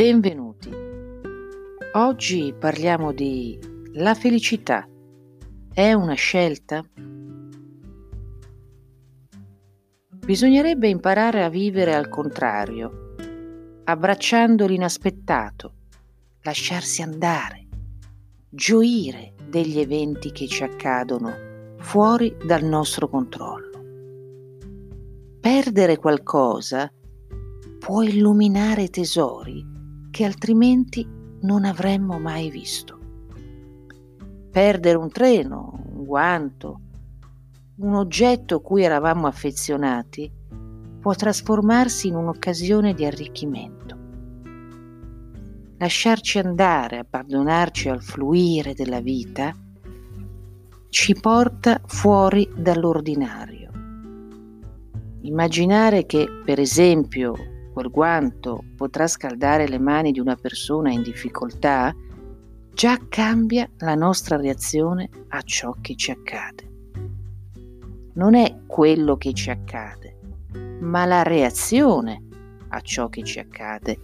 [0.00, 0.70] benvenuti.
[1.94, 3.58] Oggi parliamo di
[3.94, 4.88] la felicità.
[5.74, 6.84] È una scelta?
[10.24, 13.16] Bisognerebbe imparare a vivere al contrario,
[13.82, 15.72] abbracciando l'inaspettato,
[16.42, 17.66] lasciarsi andare,
[18.48, 23.80] gioire degli eventi che ci accadono fuori dal nostro controllo.
[25.40, 26.88] Perdere qualcosa
[27.80, 29.77] può illuminare tesori
[30.18, 31.06] che altrimenti
[31.42, 32.98] non avremmo mai visto.
[34.50, 36.80] Perdere un treno, un guanto,
[37.76, 40.28] un oggetto cui eravamo affezionati
[41.00, 43.96] può trasformarsi in un'occasione di arricchimento.
[45.78, 49.54] Lasciarci andare, abbandonarci al fluire della vita,
[50.88, 53.70] ci porta fuori dall'ordinario.
[55.20, 57.36] Immaginare che, per esempio,
[57.78, 61.94] quel guanto potrà scaldare le mani di una persona in difficoltà,
[62.74, 66.68] già cambia la nostra reazione a ciò che ci accade.
[68.14, 70.18] Non è quello che ci accade,
[70.80, 72.20] ma la reazione
[72.70, 74.00] a ciò che ci accade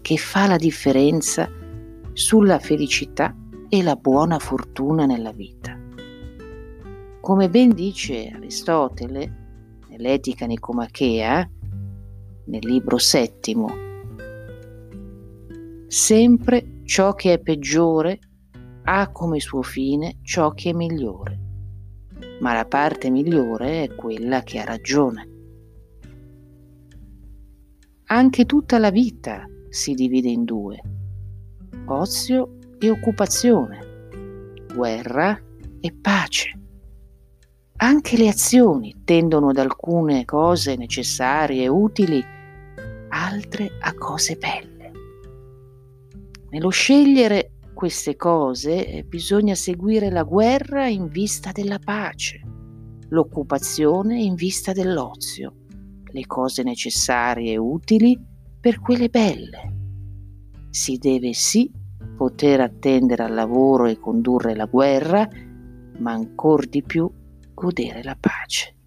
[0.00, 1.50] che fa la differenza
[2.14, 3.36] sulla felicità
[3.68, 5.78] e la buona fortuna nella vita.
[7.20, 11.46] Come ben dice Aristotele, nell'Etica Nicomachea,
[12.48, 13.68] nel libro settimo,
[15.86, 18.18] sempre ciò che è peggiore
[18.84, 21.38] ha come suo fine ciò che è migliore,
[22.40, 25.28] ma la parte migliore è quella che ha ragione.
[28.06, 30.80] Anche tutta la vita si divide in due,
[31.84, 34.16] ozio e occupazione,
[34.74, 35.38] guerra
[35.80, 36.58] e pace.
[37.80, 42.24] Anche le azioni tendono ad alcune cose necessarie e utili,
[43.24, 44.92] altre a cose belle.
[46.50, 52.40] Nello scegliere queste cose eh, bisogna seguire la guerra in vista della pace,
[53.08, 55.54] l'occupazione in vista dell'ozio,
[56.04, 58.18] le cose necessarie e utili
[58.60, 59.76] per quelle belle.
[60.70, 61.70] Si deve sì
[62.16, 65.28] poter attendere al lavoro e condurre la guerra,
[65.98, 67.10] ma ancor di più
[67.52, 68.77] godere la pace.